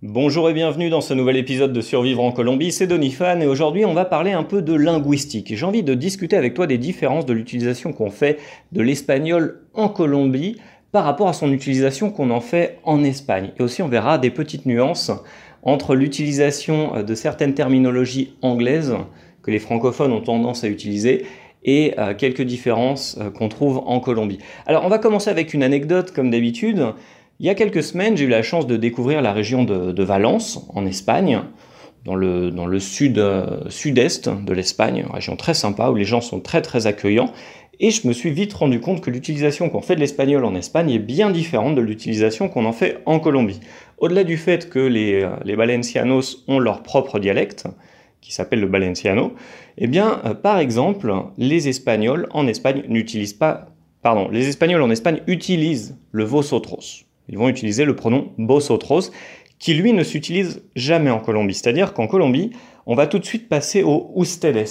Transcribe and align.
Bonjour 0.00 0.48
et 0.48 0.52
bienvenue 0.52 0.90
dans 0.90 1.00
ce 1.00 1.12
nouvel 1.12 1.36
épisode 1.36 1.72
de 1.72 1.80
Survivre 1.80 2.22
en 2.22 2.30
Colombie, 2.30 2.70
c'est 2.70 2.86
Donifan 2.86 3.40
et 3.40 3.48
aujourd'hui 3.48 3.84
on 3.84 3.94
va 3.94 4.04
parler 4.04 4.30
un 4.30 4.44
peu 4.44 4.62
de 4.62 4.72
linguistique. 4.72 5.56
J'ai 5.56 5.66
envie 5.66 5.82
de 5.82 5.92
discuter 5.94 6.36
avec 6.36 6.54
toi 6.54 6.68
des 6.68 6.78
différences 6.78 7.26
de 7.26 7.32
l'utilisation 7.32 7.92
qu'on 7.92 8.08
fait 8.08 8.38
de 8.70 8.80
l'espagnol 8.80 9.60
en 9.74 9.88
Colombie 9.88 10.60
par 10.92 11.02
rapport 11.02 11.26
à 11.26 11.32
son 11.32 11.50
utilisation 11.50 12.12
qu'on 12.12 12.30
en 12.30 12.40
fait 12.40 12.78
en 12.84 13.02
Espagne. 13.02 13.50
Et 13.58 13.62
aussi 13.64 13.82
on 13.82 13.88
verra 13.88 14.18
des 14.18 14.30
petites 14.30 14.66
nuances 14.66 15.10
entre 15.64 15.96
l'utilisation 15.96 17.02
de 17.02 17.14
certaines 17.16 17.54
terminologies 17.54 18.34
anglaises 18.40 18.94
que 19.42 19.50
les 19.50 19.58
francophones 19.58 20.12
ont 20.12 20.20
tendance 20.20 20.62
à 20.62 20.68
utiliser 20.68 21.24
et 21.64 21.94
euh, 21.98 22.14
quelques 22.14 22.42
différences 22.42 23.18
euh, 23.20 23.30
qu'on 23.30 23.48
trouve 23.48 23.78
en 23.84 23.98
Colombie. 23.98 24.38
Alors 24.66 24.84
on 24.84 24.88
va 24.88 24.98
commencer 24.98 25.28
avec 25.28 25.54
une 25.54 25.64
anecdote 25.64 26.12
comme 26.12 26.30
d'habitude. 26.30 26.86
Il 27.40 27.46
y 27.46 27.50
a 27.50 27.54
quelques 27.54 27.84
semaines, 27.84 28.16
j'ai 28.16 28.24
eu 28.24 28.28
la 28.28 28.42
chance 28.42 28.66
de 28.66 28.76
découvrir 28.76 29.22
la 29.22 29.32
région 29.32 29.62
de, 29.62 30.02
Valence, 30.02 30.66
en 30.74 30.84
Espagne, 30.84 31.42
dans 32.04 32.16
le, 32.16 32.50
dans 32.50 32.66
le 32.66 32.80
sud, 32.80 33.16
euh, 33.18 33.60
sud-est 33.68 34.28
de 34.28 34.52
l'Espagne, 34.52 35.04
une 35.06 35.14
région 35.14 35.36
très 35.36 35.54
sympa 35.54 35.90
où 35.90 35.94
les 35.94 36.04
gens 36.04 36.20
sont 36.20 36.40
très 36.40 36.62
très 36.62 36.88
accueillants. 36.88 37.32
Et 37.78 37.92
je 37.92 38.08
me 38.08 38.12
suis 38.12 38.32
vite 38.32 38.52
rendu 38.54 38.80
compte 38.80 39.02
que 39.02 39.10
l'utilisation 39.10 39.70
qu'on 39.70 39.82
fait 39.82 39.94
de 39.94 40.00
l'espagnol 40.00 40.44
en 40.44 40.56
Espagne 40.56 40.90
est 40.90 40.98
bien 40.98 41.30
différente 41.30 41.76
de 41.76 41.80
l'utilisation 41.80 42.48
qu'on 42.48 42.64
en 42.64 42.72
fait 42.72 42.98
en 43.06 43.20
Colombie. 43.20 43.60
Au-delà 43.98 44.24
du 44.24 44.36
fait 44.36 44.68
que 44.68 44.80
les, 44.80 45.22
euh, 45.22 45.30
les 45.44 45.54
Valencianos 45.54 46.42
ont 46.48 46.58
leur 46.58 46.82
propre 46.82 47.20
dialecte, 47.20 47.68
qui 48.20 48.32
s'appelle 48.32 48.58
le 48.58 48.66
Valenciano, 48.66 49.34
eh 49.76 49.86
bien, 49.86 50.20
euh, 50.24 50.34
par 50.34 50.58
exemple, 50.58 51.14
les 51.38 51.68
Espagnols 51.68 52.26
en 52.32 52.48
Espagne 52.48 52.82
n'utilisent 52.88 53.32
pas, 53.32 53.66
pardon, 54.02 54.28
les 54.28 54.48
Espagnols 54.48 54.82
en 54.82 54.90
Espagne 54.90 55.20
utilisent 55.28 55.96
le 56.10 56.24
vosotros. 56.24 57.07
Ils 57.28 57.38
vont 57.38 57.48
utiliser 57.48 57.84
le 57.84 57.94
pronom 57.94 58.28
vosotros, 58.38 59.10
qui 59.58 59.74
lui 59.74 59.92
ne 59.92 60.04
s'utilise 60.04 60.62
jamais 60.76 61.10
en 61.10 61.18
Colombie. 61.18 61.54
C'est-à-dire 61.54 61.92
qu'en 61.92 62.06
Colombie, 62.06 62.50
on 62.86 62.94
va 62.94 63.06
tout 63.06 63.18
de 63.18 63.24
suite 63.24 63.48
passer 63.48 63.82
au 63.82 64.12
ustedes. 64.16 64.66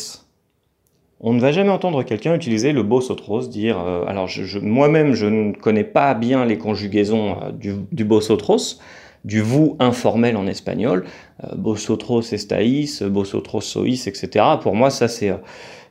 On 1.19 1.33
ne 1.33 1.39
va 1.39 1.52
jamais 1.52 1.72
entendre 1.72 2.03
quelqu'un 2.03 2.35
utiliser 2.35 2.72
le 2.73 2.81
vosotros, 2.81 3.50
dire. 3.50 3.80
Euh, 3.80 4.05
alors, 4.05 4.30
moi-même, 4.61 5.13
je 5.13 5.25
ne 5.25 5.52
connais 5.52 5.83
pas 5.83 6.13
bien 6.13 6.45
les 6.45 6.59
conjugaisons 6.59 7.38
euh, 7.41 7.52
du, 7.52 7.73
du 7.91 8.03
vosotros, 8.03 8.80
du 9.25 9.41
vous 9.41 9.75
informel 9.80 10.38
en 10.38 10.45
espagnol, 10.45 11.05
euh, 11.44 11.47
vosotros 11.58 12.22
estáis, 12.33 13.00
vosotros 13.02 13.61
sois, 13.61 13.88
etc. 13.88 14.45
Pour 14.61 14.75
moi, 14.75 14.91
ça, 14.91 15.08
c'est 15.08 15.33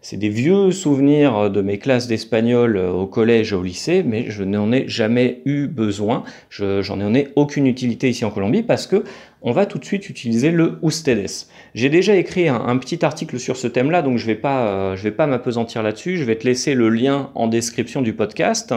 c'est 0.09 0.19
des 0.19 0.29
vieux 0.29 0.71
souvenirs 0.71 1.51
de 1.51 1.61
mes 1.62 1.79
classes 1.79 2.07
d'espagnol 2.07 2.77
euh, 2.77 2.93
au 2.93 3.07
collège 3.07 3.53
et 3.53 3.57
au 3.57 3.62
lycée, 3.65 4.05
mais 4.07 4.27
je 4.29 4.45
n'en 4.45 4.71
ai 4.71 4.87
jamais 4.87 5.43
eu 5.47 5.67
besoin. 5.67 6.23
J'en 6.49 7.12
ai 7.12 7.27
aucune 7.35 7.67
utilité 7.67 8.09
ici 8.09 8.25
en 8.25 8.31
Colombie 8.31 8.62
parce 8.62 8.87
que 8.87 9.03
on 9.43 9.51
va 9.51 9.67
tout 9.67 9.81
de 9.81 9.84
suite 9.84 10.09
utiliser 10.09 10.53
le 10.53 10.79
ustedes. 10.81 11.49
J'ai 11.75 11.89
déjà 11.89 12.15
écrit 12.15 12.47
un, 12.47 12.77
petit 12.77 13.05
article 13.05 13.41
sur 13.41 13.57
ce 13.57 13.67
thème-là, 13.67 14.03
donc 14.03 14.19
je 14.19 14.23
ne 14.23 14.29
vais 14.29 14.39
pas, 14.39 14.69
euh, 14.69 14.97
je 14.97 15.03
vais 15.03 15.11
pas 15.11 15.27
m'apesantir 15.27 15.83
là-dessus. 15.83 16.19
Je 16.19 16.23
vais 16.23 16.37
te 16.37 16.47
laisser 16.47 16.75
le 16.75 16.89
lien 16.89 17.33
en 17.34 17.49
description 17.49 18.01
du 18.01 18.12
podcast. 18.12 18.73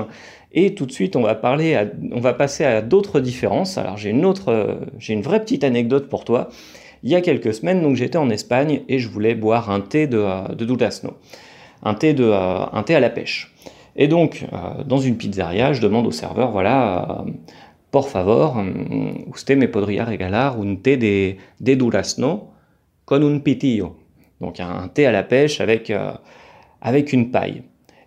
Et 0.52 0.74
tout 0.74 0.88
de 0.88 0.92
suite, 0.92 1.16
on 1.16 1.22
va 1.22 1.40
on 2.12 2.20
va 2.20 2.34
passer 2.34 2.64
à 2.64 2.82
d'autres 2.82 3.20
différences. 3.20 3.78
Alors 3.78 3.98
j'ai 3.98 4.10
une 4.10 4.26
autre, 4.26 4.50
euh, 4.50 4.76
j'ai 4.98 5.14
une 5.14 5.22
vraie 5.22 5.42
petite 5.42 5.64
anecdote 5.64 6.10
pour 6.10 6.26
toi 6.26 6.50
il 7.04 7.10
y 7.10 7.16
a 7.16 7.22
quelques 7.22 7.54
semaines, 7.54 7.82
donc 7.82 7.96
j'étais 7.96 8.18
en 8.18 8.30
Espagne 8.30 8.82
et 8.88 9.00
je 9.00 9.10
voulais 9.10 9.36
boire 9.36 9.70
un 9.72 9.82
thé 9.82 10.08
de, 10.08 10.18
euh, 10.18 10.56
de 10.56 10.68
un 11.84 11.94
thé, 11.94 12.14
de, 12.14 12.26
euh, 12.26 12.66
un 12.72 12.84
thé 12.84 12.96
à 12.96 13.00
la 13.00 13.10
pêche. 13.10 13.54
Et 13.96 14.08
donc, 14.08 14.46
euh, 14.52 14.84
dans 14.84 14.98
une 14.98 15.18
pizzeria, 15.18 15.74
je 15.74 15.82
demande 15.82 16.08
au 16.08 16.12
serveur, 16.12 16.52
voilà, 16.52 17.26
por 17.92 18.10
favor, 18.10 18.62
usted 19.28 19.58
me 19.58 19.68
podría 19.68 20.06
regalar 20.06 20.60
un 20.60 20.76
té 20.76 20.98
de, 20.98 21.36
de 21.60 21.78
con 23.06 23.24
un 23.24 23.40
pitillo. 23.40 23.96
Donc 24.42 24.60
un 24.60 24.88
thé 24.90 25.06
à 25.06 25.12
la 25.12 25.24
pêche 25.24 25.60
avec, 25.60 25.92
avec 26.82 27.14
une 27.14 27.32
paille. 27.32 27.64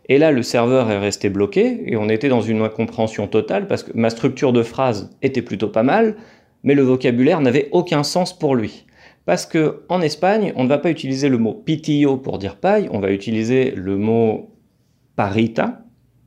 Et 0.08 0.18
là, 0.18 0.30
le 0.30 0.42
serveur 0.42 0.90
est 0.90 0.98
resté 0.98 1.28
bloqué 1.28 1.82
et 1.86 1.96
on 1.96 2.08
était 2.08 2.28
dans 2.28 2.40
une 2.40 2.62
incompréhension 2.62 3.26
totale 3.26 3.66
parce 3.66 3.82
que 3.82 3.92
ma 3.94 4.10
structure 4.10 4.52
de 4.52 4.62
phrase 4.62 5.10
était 5.22 5.42
plutôt 5.42 5.68
pas 5.68 5.82
mal, 5.82 6.16
mais 6.64 6.74
le 6.74 6.82
vocabulaire 6.82 7.40
n'avait 7.40 7.68
aucun 7.72 8.02
sens 8.02 8.36
pour 8.36 8.54
lui. 8.54 8.86
Parce 9.24 9.46
que 9.46 9.82
en 9.88 10.00
Espagne, 10.00 10.52
on 10.56 10.64
ne 10.64 10.68
va 10.68 10.78
pas 10.78 10.90
utiliser 10.90 11.28
le 11.28 11.38
mot 11.38 11.54
pitillo 11.54 12.16
pour 12.16 12.38
dire 12.38 12.56
paille, 12.56 12.88
on 12.90 12.98
va 12.98 13.12
utiliser 13.12 13.70
le 13.70 13.96
mot 13.96 14.50
parita, 15.16 15.82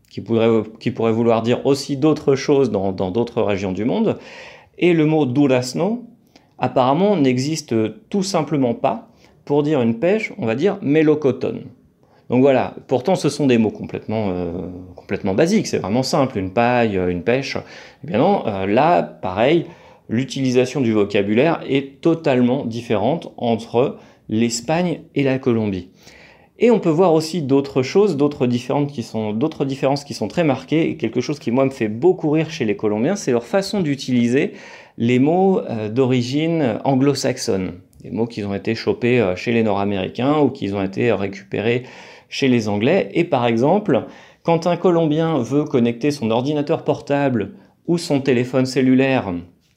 qui 0.10 0.22
pourrait, 0.22 1.12
vouloir 1.12 1.42
dire 1.42 1.66
aussi 1.66 1.98
d'autres 1.98 2.36
choses 2.36 2.72
dans 2.72 2.94
d'autres 2.94 3.42
régions 3.42 3.74
du 3.74 3.84
monde. 3.84 4.18
Et 4.78 4.94
le 4.94 5.06
mot 5.06 5.26
durazno, 5.26 6.06
apparemment, 6.58 7.18
n'existe 7.18 7.76
tout 8.10 8.24
simplement 8.24 8.74
pas. 8.74 9.10
Pour 9.44 9.62
dire 9.62 9.82
une 9.82 10.00
pêche, 10.00 10.34
on 10.40 10.46
va 10.46 10.56
dire 10.56 10.80
mélocotone. 10.82 11.66
Donc 12.30 12.42
voilà, 12.42 12.74
pourtant 12.88 13.14
ce 13.14 13.30
sont 13.30 13.46
des 13.46 13.60
mots 13.60 13.70
complètement, 13.70 14.30
euh, 14.30 14.52
complètement 14.96 15.36
basiques, 15.36 15.68
c'est 15.68 15.78
vraiment 15.78 16.02
simple, 16.02 16.40
une 16.40 16.52
paille, 16.52 16.96
une 16.96 17.22
pêche. 17.22 17.58
Eh 18.04 18.08
bien 18.08 18.18
non, 18.18 18.48
euh, 18.48 18.66
là, 18.66 19.04
pareil, 19.04 19.68
l'utilisation 20.10 20.82
du 20.82 20.92
vocabulaire 20.92 21.62
est 21.68 22.02
totalement 22.02 22.66
différente 22.66 23.34
entre 23.38 23.98
l'Espagne 24.30 25.02
et 25.16 25.24
la 25.24 25.40
Colombie. 25.40 25.90
Et 26.58 26.72
on 26.72 26.80
peut 26.80 26.90
voir 26.90 27.14
aussi 27.14 27.42
d'autres 27.42 27.84
choses, 27.84 28.16
d'autres 28.16 28.48
différences 28.48 28.94
qui 28.94 30.14
sont, 30.14 30.28
très 30.30 30.44
marquées. 30.46 30.90
Et 30.90 30.98
quelque 30.98 31.20
chose 31.20 31.38
qui 31.38 31.52
moi 31.52 31.66
me 31.66 31.70
fait 31.70 31.90
beaucoup 31.90 32.30
rire 32.30 32.50
chez 32.50 32.64
les 32.64 32.78
Colombiens, 32.78 33.18
c'est 33.18 33.32
leur 33.32 33.44
façon 33.44 33.82
d'utiliser 33.82 34.54
les 34.98 35.20
mots 35.20 35.60
euh, 35.60 35.90
d'origine 35.90 36.80
anglo-saxonne, 36.86 37.74
des 38.02 38.10
mots 38.10 38.26
qui 38.26 38.44
ont 38.46 38.56
été 38.56 38.74
chopés 38.74 39.20
euh, 39.20 39.36
chez 39.36 39.52
les 39.52 39.64
Nord-Américains 39.64 40.40
ou 40.40 40.50
qui 40.50 40.72
ont 40.72 40.82
été 40.82 41.12
récupérés 41.12 41.84
chez 42.30 42.48
les 42.48 42.70
Anglais. 42.70 43.10
Et 43.14 43.26
par 43.26 43.46
exemple, 43.46 44.06
quand 44.44 44.66
un 44.66 44.78
Colombien 44.78 45.40
veut 45.40 45.66
connecter 45.66 46.12
son 46.12 46.32
ordinateur 46.32 46.86
portable 46.86 47.56
ou 47.88 47.98
son 47.98 48.22
téléphone 48.22 48.66
cellulaire 48.66 49.34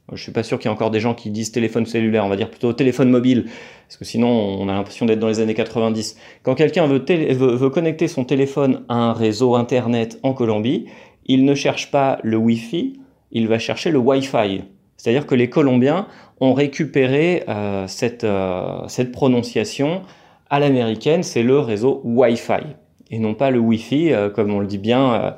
je 0.09 0.15
ne 0.15 0.19
suis 0.19 0.33
pas 0.33 0.43
sûr 0.43 0.59
qu'il 0.59 0.71
y 0.71 0.73
ait 0.73 0.75
encore 0.75 0.91
des 0.91 1.01
gens 1.01 1.15
qui 1.15 1.31
disent 1.31 1.53
téléphone 1.53 1.85
cellulaire, 1.85 2.25
on 2.25 2.29
va 2.29 2.37
dire 2.37 2.51
plutôt 2.51 2.73
téléphone 2.73 3.11
mobile, 3.11 3.45
parce 3.87 3.99
que 3.99 4.05
sinon 4.05 4.29
on 4.29 4.69
a 4.69 4.73
l'impression 4.73 5.07
d'être 5.07 5.19
dans 5.19 5.29
les 5.29 5.41
années 5.41 5.55
90. 5.55 6.17
Quand 6.43 6.55
quelqu'un 6.55 6.87
veut, 6.87 7.71
connecter 7.71 8.09
son 8.09 8.25
téléphone 8.25 8.85
à 8.89 8.95
un 8.95 9.13
réseau 9.13 9.55
Internet 9.55 10.19
en 10.23 10.33
Colombie, 10.33 10.87
il 11.27 11.45
ne 11.45 11.55
cherche 11.55 11.91
pas 11.91 12.19
le 12.23 12.37
Wi-Fi, 12.37 12.99
il 13.33 13.49
va 13.49 13.59
chercher 13.59 13.91
le 13.91 13.99
Wi-Fi. 13.99 14.63
C'est-à-dire 14.97 15.27
que 15.27 15.35
les 15.35 15.51
Colombiens 15.51 16.07
ont 16.41 16.55
récupéré 16.55 17.45
euh, 17.49 17.87
cette, 17.87 18.25
euh, 18.25 18.89
cette 18.89 19.13
prononciation 19.13 20.03
à 20.51 20.59
l'américaine, 20.59 21.23
c'est 21.23 21.43
le 21.43 21.59
réseau 21.59 22.01
Wi-Fi, 22.05 22.65
et 23.11 23.19
non 23.19 23.35
pas 23.35 23.51
le 23.51 23.59
Wi-Fi, 23.59 24.13
euh, 24.13 24.31
comme 24.31 24.53
on 24.53 24.61
le 24.61 24.67
dit 24.67 24.79
bien 24.79 25.15
euh, 25.15 25.31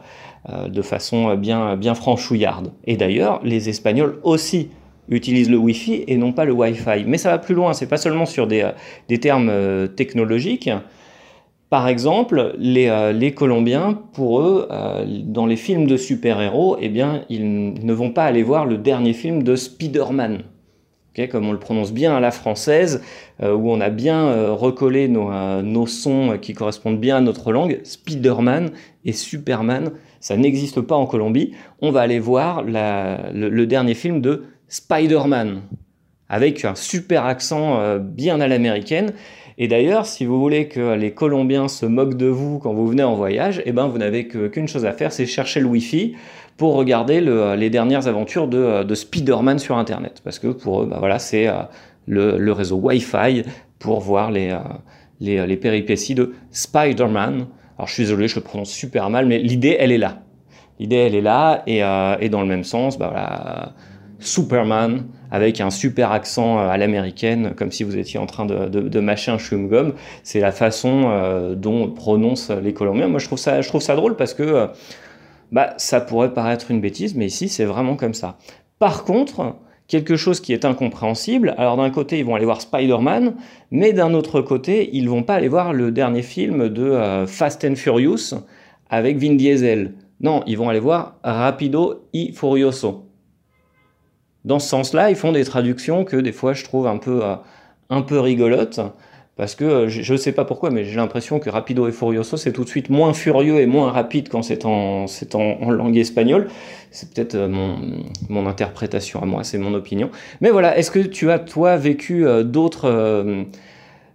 de 0.48 0.82
façon 0.82 1.34
bien, 1.34 1.76
bien 1.76 1.94
franchouillarde. 1.94 2.72
Et 2.86 2.96
d'ailleurs, 2.96 3.40
les 3.44 3.68
Espagnols 3.68 4.18
aussi 4.22 4.70
utilisent 5.10 5.50
le 5.50 5.58
Wi-Fi 5.58 6.04
et 6.06 6.16
non 6.16 6.32
pas 6.32 6.44
le 6.44 6.52
Wi-Fi. 6.52 7.04
Mais 7.06 7.18
ça 7.18 7.30
va 7.30 7.38
plus 7.38 7.54
loin, 7.54 7.72
c'est 7.72 7.88
pas 7.88 7.96
seulement 7.96 8.26
sur 8.26 8.46
des, 8.46 8.70
des 9.08 9.18
termes 9.18 9.48
euh, 9.50 9.86
technologiques. 9.86 10.70
Par 11.68 11.88
exemple, 11.88 12.54
les, 12.58 12.88
euh, 12.88 13.12
les, 13.12 13.32
Colombiens, 13.32 14.00
pour 14.12 14.40
eux, 14.40 14.68
dans 15.24 15.46
les 15.46 15.56
films 15.56 15.86
de 15.86 15.96
super-héros, 15.96 16.76
eh 16.80 16.88
bien, 16.88 17.22
ils 17.28 17.74
ne 17.74 17.92
vont 17.92 18.10
pas 18.10 18.24
aller 18.24 18.42
voir 18.42 18.66
le 18.66 18.78
dernier 18.78 19.12
film 19.12 19.42
de 19.42 19.54
Spider-Man. 19.56 20.42
Comme 21.30 21.48
on 21.48 21.52
le 21.52 21.58
prononce 21.58 21.92
bien 21.92 22.16
à 22.16 22.20
la 22.20 22.30
française, 22.30 23.02
où 23.42 23.70
on 23.70 23.80
a 23.80 23.90
bien 23.90 24.52
recollé 24.52 25.08
nos, 25.08 25.30
nos, 25.62 25.86
sons 25.86 26.38
qui 26.40 26.54
correspondent 26.54 27.00
bien 27.00 27.16
à 27.16 27.20
notre 27.20 27.52
langue, 27.52 27.80
Spider-Man 27.84 28.70
et 29.04 29.12
Superman, 29.12 29.92
ça 30.20 30.36
n'existe 30.36 30.82
pas 30.82 30.94
en 30.94 31.06
Colombie. 31.06 31.52
On 31.80 31.90
va 31.90 32.02
aller 32.02 32.18
voir 32.18 32.62
le, 32.62 33.64
dernier 33.64 33.94
film 33.94 34.20
de 34.20 34.44
Spider-Man, 34.68 35.62
avec 36.30 36.64
un 36.64 36.74
super 36.74 37.26
accent 37.26 37.78
euh, 37.80 37.98
bien 37.98 38.40
à 38.40 38.48
l'américaine. 38.48 39.12
Et 39.58 39.68
d'ailleurs, 39.68 40.06
si 40.06 40.24
vous 40.24 40.40
voulez 40.40 40.68
que 40.68 40.94
les 40.94 41.10
Colombiens 41.10 41.68
se 41.68 41.84
moquent 41.84 42.16
de 42.16 42.28
vous 42.28 42.58
quand 42.58 42.72
vous 42.72 42.86
venez 42.86 43.02
en 43.02 43.14
voyage, 43.14 43.60
eh 43.66 43.72
ben, 43.72 43.88
vous 43.88 43.98
n'avez 43.98 44.26
qu'une 44.26 44.66
chose 44.66 44.86
à 44.86 44.92
faire, 44.92 45.12
c'est 45.12 45.26
chercher 45.26 45.60
le 45.60 45.66
Wi-Fi 45.66 46.14
pour 46.56 46.74
regarder 46.74 47.20
les 47.20 47.70
dernières 47.70 48.06
aventures 48.06 48.46
de, 48.46 48.94
Spider-Man 48.94 49.58
sur 49.58 49.76
Internet. 49.76 50.20
Parce 50.24 50.38
que 50.38 50.48
pour 50.48 50.82
eux, 50.82 50.86
bah 50.86 50.96
voilà, 50.98 51.18
c'est 51.18 51.46
euh, 51.46 51.62
le, 52.06 52.52
réseau 52.52 52.76
Wi-Fi 52.76 53.44
pour 53.78 54.00
voir 54.00 54.30
les, 54.30 54.50
euh, 55.26 55.56
péripéties 55.56 56.14
de 56.14 56.34
Spider-Man. 56.52 57.46
Alors 57.76 57.88
je 57.88 57.94
suis 57.94 58.02
désolé, 58.04 58.28
je 58.28 58.36
le 58.36 58.42
prononce 58.42 58.70
super 58.70 59.10
mal, 59.10 59.26
mais 59.26 59.38
l'idée, 59.38 59.76
elle 59.78 59.92
est 59.92 59.98
là. 59.98 60.20
L'idée, 60.78 60.96
elle 60.96 61.14
est 61.14 61.20
là, 61.22 61.62
et, 61.66 61.82
euh, 61.82 62.28
dans 62.28 62.42
le 62.42 62.48
même 62.48 62.64
sens, 62.64 62.98
bah 62.98 63.08
voilà, 63.10 63.74
Superman, 64.20 65.04
avec 65.30 65.60
un 65.60 65.70
super 65.70 66.12
accent 66.12 66.58
euh, 66.58 66.68
à 66.68 66.76
l'américaine, 66.76 67.54
comme 67.56 67.72
si 67.72 67.82
vous 67.84 67.96
étiez 67.96 68.18
en 68.20 68.26
train 68.26 68.46
de, 68.46 68.68
de, 68.68 69.00
mâcher 69.00 69.30
un 69.30 69.36
chewing-gum. 69.36 69.94
C'est 70.22 70.40
la 70.40 70.52
façon 70.52 71.04
euh, 71.06 71.54
dont 71.54 71.90
prononcent 71.90 72.50
les 72.50 72.72
Colombiens. 72.72 73.08
Moi, 73.08 73.18
je 73.18 73.26
trouve 73.26 73.38
ça, 73.38 73.60
je 73.60 73.68
trouve 73.68 73.82
ça 73.82 73.96
drôle 73.96 74.16
parce 74.16 74.34
que 74.34 74.68
bah, 75.52 75.74
ça 75.78 76.00
pourrait 76.00 76.32
paraître 76.32 76.70
une 76.70 76.80
bêtise, 76.80 77.14
mais 77.14 77.26
ici, 77.26 77.48
c'est 77.48 77.64
vraiment 77.64 77.96
comme 77.96 78.14
ça. 78.14 78.38
Par 78.78 79.04
contre, 79.04 79.56
quelque 79.90 80.16
chose 80.16 80.40
qui 80.40 80.52
est 80.52 80.64
incompréhensible. 80.64 81.54
Alors 81.58 81.76
d'un 81.76 81.90
côté, 81.90 82.20
ils 82.20 82.24
vont 82.24 82.36
aller 82.36 82.44
voir 82.44 82.60
Spider-Man, 82.60 83.34
mais 83.72 83.92
d'un 83.92 84.14
autre 84.14 84.40
côté, 84.40 84.88
ils 84.92 85.10
vont 85.10 85.24
pas 85.24 85.34
aller 85.34 85.48
voir 85.48 85.72
le 85.72 85.90
dernier 85.90 86.22
film 86.22 86.68
de 86.68 86.84
euh, 86.84 87.26
Fast 87.26 87.64
and 87.64 87.74
Furious 87.74 88.36
avec 88.88 89.18
Vin 89.18 89.34
Diesel. 89.34 89.94
Non, 90.20 90.42
ils 90.46 90.56
vont 90.56 90.68
aller 90.68 90.80
voir 90.80 91.16
Rapido 91.24 92.06
y 92.12 92.32
Furioso. 92.32 93.09
Dans 94.44 94.58
ce 94.58 94.68
sens-là, 94.68 95.10
ils 95.10 95.16
font 95.16 95.32
des 95.32 95.44
traductions 95.44 96.04
que 96.04 96.16
des 96.16 96.32
fois 96.32 96.52
je 96.52 96.64
trouve 96.64 96.86
un 96.86 96.96
peu, 96.96 97.24
euh, 97.24 97.36
un 97.90 98.02
peu 98.02 98.18
rigolotes. 98.18 98.80
Parce 99.36 99.54
que 99.54 99.64
euh, 99.64 99.88
je 99.88 100.12
ne 100.12 100.18
sais 100.18 100.32
pas 100.32 100.44
pourquoi, 100.44 100.70
mais 100.70 100.84
j'ai 100.84 100.96
l'impression 100.96 101.38
que 101.38 101.48
Rapido 101.48 101.88
et 101.88 101.92
Furioso, 101.92 102.36
c'est 102.36 102.52
tout 102.52 102.64
de 102.64 102.68
suite 102.68 102.90
moins 102.90 103.14
furieux 103.14 103.60
et 103.60 103.66
moins 103.66 103.90
rapide 103.90 104.28
quand 104.28 104.42
c'est 104.42 104.66
en, 104.66 105.06
en, 105.32 105.70
langue 105.70 105.96
espagnole. 105.96 106.48
C'est 106.90 107.14
peut-être 107.14 107.36
euh, 107.36 107.48
mon, 107.48 107.78
mon, 108.28 108.46
interprétation 108.46 109.22
à 109.22 109.26
moi, 109.26 109.42
c'est 109.44 109.56
mon 109.56 109.72
opinion. 109.72 110.10
Mais 110.42 110.50
voilà, 110.50 110.76
est-ce 110.76 110.90
que 110.90 110.98
tu 110.98 111.30
as, 111.30 111.38
toi, 111.38 111.76
vécu 111.78 112.26
d'autres 112.44 113.46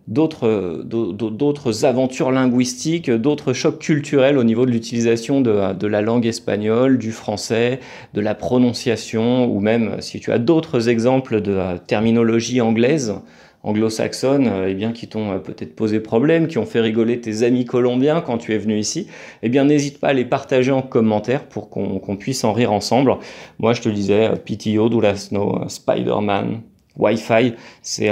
d'autres, 0.08 0.84
d'autres 0.84 1.86
aventures 1.86 2.32
linguistiques, 2.32 3.10
d'autres 3.10 3.54
chocs 3.54 3.80
culturels 3.80 4.38
au 4.38 4.44
niveau 4.44 4.66
de 4.66 4.72
l'utilisation 4.72 5.42
de, 5.42 5.88
la 5.88 6.02
langue 6.02 6.26
espagnole, 6.26 6.98
du 6.98 7.12
français, 7.12 7.80
de 8.14 8.22
la 8.22 8.36
prononciation, 8.36 9.46
ou 9.52 9.60
même 9.60 10.02
si 10.02 10.20
tu 10.20 10.32
as 10.32 10.38
d'autres 10.38 10.90
exemples 10.90 11.42
de 11.42 11.60
terminologie 11.88 12.62
anglaise, 12.62 13.16
anglo-saxonne, 13.64 14.52
eh 14.68 14.76
bien, 14.76 14.92
qui 14.92 15.08
t'ont 15.08 15.40
peut-être 15.40 15.76
posé 15.76 16.00
problème, 16.00 16.48
qui 16.48 16.60
ont 16.60 16.68
fait 16.68 16.82
rigoler 16.82 17.20
tes 17.20 17.42
amis 17.42 17.66
colombiens 17.66 18.22
quand 18.22 18.38
tu 18.38 18.54
es 18.54 18.60
venu 18.60 18.78
ici, 18.78 19.08
eh 19.42 19.50
bien, 19.50 19.66
n'hésite 19.66 20.00
pas 20.00 20.10
à 20.10 20.14
les 20.14 20.26
partager 20.26 20.72
en 20.72 20.84
commentaire 20.84 21.46
pour 21.46 21.72
qu'on 21.72 22.16
puisse 22.16 22.44
en 22.44 22.54
rire 22.54 22.72
ensemble. 22.72 23.16
Moi, 23.58 23.74
je 23.74 23.82
te 23.82 23.90
disais, 23.90 24.34
PTO, 24.46 24.90
Dulasno, 24.90 25.68
Spider-Man, 25.68 26.62
Wi-Fi, 26.96 27.54
c'est... 27.82 28.12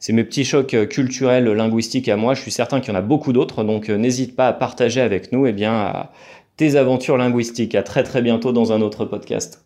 C'est 0.00 0.14
mes 0.14 0.24
petits 0.24 0.46
chocs 0.46 0.72
euh, 0.72 0.86
culturels, 0.86 1.44
linguistiques 1.44 2.08
à 2.08 2.16
moi. 2.16 2.32
Je 2.32 2.40
suis 2.40 2.50
certain 2.50 2.80
qu'il 2.80 2.92
y 2.92 2.96
en 2.96 2.98
a 2.98 3.02
beaucoup 3.02 3.34
d'autres, 3.34 3.64
donc 3.64 3.90
euh, 3.90 3.98
n'hésite 3.98 4.34
pas 4.34 4.48
à 4.48 4.52
partager 4.54 5.02
avec 5.02 5.30
nous 5.30 5.46
eh 5.46 5.52
bien, 5.52 6.08
tes 6.56 6.76
aventures 6.76 7.18
linguistiques. 7.18 7.74
À 7.74 7.82
très 7.82 8.02
très 8.02 8.22
bientôt 8.22 8.50
dans 8.50 8.72
un 8.72 8.80
autre 8.80 9.04
podcast. 9.04 9.58